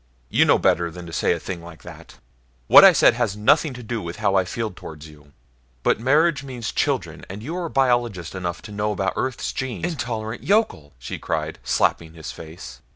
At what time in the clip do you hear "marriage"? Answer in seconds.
5.99-6.41